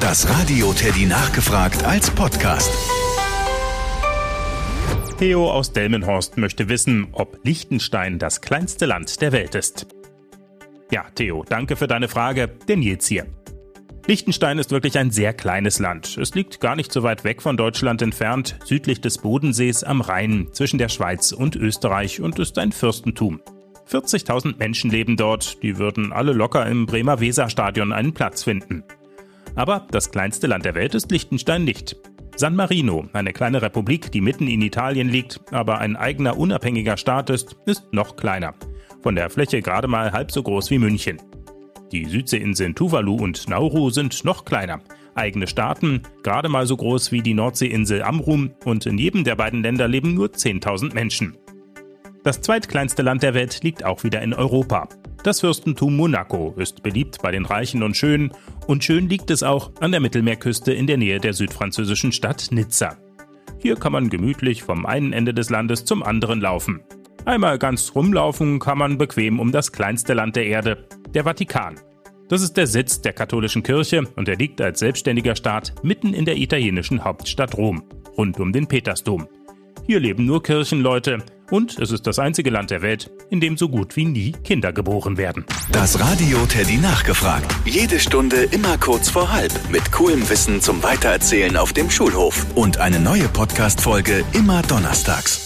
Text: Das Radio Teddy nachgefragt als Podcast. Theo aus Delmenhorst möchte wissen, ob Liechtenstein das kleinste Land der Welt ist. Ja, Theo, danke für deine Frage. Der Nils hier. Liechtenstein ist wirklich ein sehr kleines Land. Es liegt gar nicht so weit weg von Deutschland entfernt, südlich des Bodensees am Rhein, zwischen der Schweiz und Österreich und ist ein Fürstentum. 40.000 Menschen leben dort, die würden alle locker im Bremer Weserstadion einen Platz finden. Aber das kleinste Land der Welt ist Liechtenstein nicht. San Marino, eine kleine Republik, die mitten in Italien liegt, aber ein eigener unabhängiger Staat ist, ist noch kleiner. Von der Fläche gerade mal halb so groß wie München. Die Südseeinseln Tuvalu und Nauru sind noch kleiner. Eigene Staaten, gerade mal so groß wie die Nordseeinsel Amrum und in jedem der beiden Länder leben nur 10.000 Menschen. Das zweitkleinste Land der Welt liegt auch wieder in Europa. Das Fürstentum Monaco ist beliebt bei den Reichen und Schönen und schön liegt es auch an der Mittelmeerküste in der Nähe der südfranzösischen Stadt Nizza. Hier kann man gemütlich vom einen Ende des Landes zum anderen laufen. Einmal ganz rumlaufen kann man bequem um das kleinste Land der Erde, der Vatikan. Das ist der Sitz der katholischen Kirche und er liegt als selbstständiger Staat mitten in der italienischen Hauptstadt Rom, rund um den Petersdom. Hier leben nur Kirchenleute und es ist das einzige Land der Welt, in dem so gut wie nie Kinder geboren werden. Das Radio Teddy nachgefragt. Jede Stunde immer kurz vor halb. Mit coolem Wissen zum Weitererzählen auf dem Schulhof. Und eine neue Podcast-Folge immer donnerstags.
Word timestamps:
Das 0.00 0.28
Radio 0.28 0.72
Teddy 0.74 1.06
nachgefragt 1.06 1.84
als 1.84 2.10
Podcast. 2.10 2.70
Theo 5.18 5.50
aus 5.50 5.72
Delmenhorst 5.72 6.36
möchte 6.36 6.68
wissen, 6.68 7.08
ob 7.12 7.40
Liechtenstein 7.44 8.18
das 8.18 8.42
kleinste 8.42 8.84
Land 8.86 9.20
der 9.22 9.32
Welt 9.32 9.54
ist. 9.54 9.86
Ja, 10.90 11.06
Theo, 11.14 11.44
danke 11.48 11.76
für 11.76 11.86
deine 11.86 12.08
Frage. 12.08 12.48
Der 12.68 12.76
Nils 12.76 13.06
hier. 13.06 13.26
Liechtenstein 14.06 14.58
ist 14.58 14.70
wirklich 14.70 14.98
ein 14.98 15.10
sehr 15.10 15.32
kleines 15.32 15.78
Land. 15.78 16.18
Es 16.18 16.34
liegt 16.34 16.60
gar 16.60 16.76
nicht 16.76 16.92
so 16.92 17.02
weit 17.02 17.24
weg 17.24 17.40
von 17.40 17.56
Deutschland 17.56 18.02
entfernt, 18.02 18.56
südlich 18.64 19.00
des 19.00 19.18
Bodensees 19.18 19.82
am 19.82 20.02
Rhein, 20.02 20.48
zwischen 20.52 20.78
der 20.78 20.90
Schweiz 20.90 21.32
und 21.32 21.56
Österreich 21.56 22.20
und 22.20 22.38
ist 22.38 22.58
ein 22.58 22.72
Fürstentum. 22.72 23.40
40.000 23.90 24.58
Menschen 24.58 24.90
leben 24.90 25.16
dort, 25.16 25.62
die 25.62 25.78
würden 25.78 26.12
alle 26.12 26.32
locker 26.32 26.66
im 26.66 26.86
Bremer 26.86 27.20
Weserstadion 27.20 27.92
einen 27.92 28.12
Platz 28.12 28.42
finden. 28.42 28.84
Aber 29.56 29.86
das 29.90 30.10
kleinste 30.10 30.46
Land 30.46 30.64
der 30.64 30.74
Welt 30.74 30.94
ist 30.94 31.10
Liechtenstein 31.10 31.64
nicht. 31.64 31.96
San 32.36 32.54
Marino, 32.54 33.08
eine 33.14 33.32
kleine 33.32 33.62
Republik, 33.62 34.12
die 34.12 34.20
mitten 34.20 34.46
in 34.46 34.60
Italien 34.60 35.08
liegt, 35.08 35.40
aber 35.50 35.78
ein 35.78 35.96
eigener 35.96 36.36
unabhängiger 36.36 36.98
Staat 36.98 37.30
ist, 37.30 37.56
ist 37.64 37.92
noch 37.92 38.16
kleiner. 38.16 38.54
Von 39.02 39.14
der 39.14 39.30
Fläche 39.30 39.62
gerade 39.62 39.88
mal 39.88 40.12
halb 40.12 40.30
so 40.30 40.42
groß 40.42 40.70
wie 40.70 40.78
München. 40.78 41.16
Die 41.92 42.04
Südseeinseln 42.04 42.74
Tuvalu 42.74 43.16
und 43.16 43.48
Nauru 43.48 43.88
sind 43.88 44.24
noch 44.24 44.44
kleiner. 44.44 44.80
Eigene 45.14 45.46
Staaten, 45.46 46.02
gerade 46.22 46.50
mal 46.50 46.66
so 46.66 46.76
groß 46.76 47.10
wie 47.10 47.22
die 47.22 47.32
Nordseeinsel 47.32 48.02
Amrum 48.02 48.50
und 48.66 48.84
in 48.84 48.98
jedem 48.98 49.24
der 49.24 49.36
beiden 49.36 49.62
Länder 49.62 49.88
leben 49.88 50.12
nur 50.12 50.26
10.000 50.26 50.92
Menschen. 50.92 51.38
Das 52.22 52.42
zweitkleinste 52.42 53.02
Land 53.02 53.22
der 53.22 53.32
Welt 53.32 53.62
liegt 53.62 53.84
auch 53.84 54.04
wieder 54.04 54.20
in 54.20 54.34
Europa. 54.34 54.88
Das 55.26 55.40
Fürstentum 55.40 55.96
Monaco 55.96 56.54
ist 56.56 56.84
beliebt 56.84 57.20
bei 57.20 57.32
den 57.32 57.46
Reichen 57.46 57.82
und 57.82 57.96
Schönen 57.96 58.30
und 58.68 58.84
schön 58.84 59.08
liegt 59.08 59.28
es 59.32 59.42
auch 59.42 59.72
an 59.80 59.90
der 59.90 59.98
Mittelmeerküste 59.98 60.72
in 60.72 60.86
der 60.86 60.98
Nähe 60.98 61.18
der 61.18 61.32
südfranzösischen 61.32 62.12
Stadt 62.12 62.46
Nizza. 62.52 62.96
Hier 63.58 63.74
kann 63.74 63.90
man 63.90 64.08
gemütlich 64.08 64.62
vom 64.62 64.86
einen 64.86 65.12
Ende 65.12 65.34
des 65.34 65.50
Landes 65.50 65.84
zum 65.84 66.04
anderen 66.04 66.40
laufen. 66.40 66.80
Einmal 67.24 67.58
ganz 67.58 67.90
rumlaufen 67.96 68.60
kann 68.60 68.78
man 68.78 68.98
bequem 68.98 69.40
um 69.40 69.50
das 69.50 69.72
kleinste 69.72 70.14
Land 70.14 70.36
der 70.36 70.46
Erde, 70.46 70.86
der 71.12 71.24
Vatikan. 71.24 71.74
Das 72.28 72.40
ist 72.40 72.56
der 72.56 72.68
Sitz 72.68 73.00
der 73.00 73.12
katholischen 73.12 73.64
Kirche 73.64 74.04
und 74.14 74.28
er 74.28 74.36
liegt 74.36 74.60
als 74.60 74.78
selbstständiger 74.78 75.34
Staat 75.34 75.74
mitten 75.82 76.14
in 76.14 76.24
der 76.24 76.36
italienischen 76.36 77.02
Hauptstadt 77.02 77.56
Rom, 77.56 77.82
rund 78.16 78.38
um 78.38 78.52
den 78.52 78.68
Petersdom. 78.68 79.26
Hier 79.88 79.98
leben 79.98 80.24
nur 80.24 80.40
Kirchenleute 80.40 81.18
und 81.50 81.78
es 81.78 81.90
ist 81.90 82.06
das 82.06 82.18
einzige 82.18 82.50
Land 82.50 82.70
der 82.70 82.82
Welt, 82.82 83.10
in 83.30 83.40
dem 83.40 83.56
so 83.56 83.68
gut 83.68 83.96
wie 83.96 84.04
nie 84.04 84.32
Kinder 84.32 84.72
geboren 84.72 85.16
werden. 85.16 85.44
Das 85.72 85.98
Radio 86.00 86.44
Teddy 86.46 86.78
nachgefragt. 86.78 87.54
Jede 87.64 87.98
Stunde 87.98 88.44
immer 88.44 88.78
kurz 88.78 89.10
vor 89.10 89.32
halb. 89.32 89.52
Mit 89.70 89.92
coolem 89.92 90.28
Wissen 90.28 90.60
zum 90.60 90.82
Weitererzählen 90.82 91.56
auf 91.56 91.72
dem 91.72 91.90
Schulhof. 91.90 92.46
Und 92.54 92.78
eine 92.78 93.00
neue 93.00 93.28
Podcast-Folge 93.28 94.24
immer 94.32 94.62
donnerstags. 94.62 95.45